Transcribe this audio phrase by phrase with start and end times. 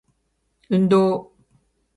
[0.73, 1.31] 運動